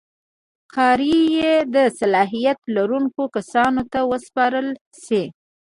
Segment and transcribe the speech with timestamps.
[0.73, 0.99] کار
[1.35, 4.67] یې د صلاحیت لرونکو کسانو ته وسپارل
[5.05, 5.23] شي.